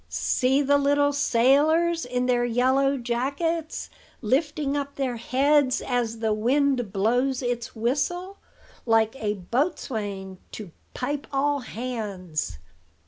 See 0.09 0.63
the 0.63 0.79
little 0.79 1.13
sailors, 1.13 2.05
in 2.05 2.25
their 2.25 2.43
yellow 2.43 2.97
jackets, 2.97 3.91
lifting 4.23 4.75
up 4.75 4.95
their 4.95 5.17
heads 5.17 5.79
as 5.79 6.17
the 6.17 6.33
wind 6.33 6.91
blows 6.91 7.43
its 7.43 7.75
whistle, 7.75 8.39
like 8.87 9.15
a 9.21 9.35
boatswain, 9.35 10.39
to 10.53 10.71
'pipe 10.95 11.27
all 11.31 11.59
hands.'" 11.59 12.57